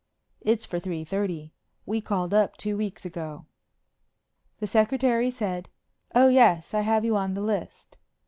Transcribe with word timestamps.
"It's 0.41 0.65
for 0.65 0.79
three 0.79 1.03
thirty. 1.03 1.53
We 1.85 2.01
called 2.01 2.33
up 2.33 2.57
two 2.57 2.75
weeks 2.75 3.05
ago." 3.05 3.45
The 4.57 4.65
secretary 4.65 5.29
said, 5.29 5.69
"Oh, 6.15 6.27
yes. 6.27 6.73
I 6.73 6.81
have 6.81 7.05
you 7.05 7.15
on 7.15 7.35
the 7.35 7.41
list." 7.43 7.97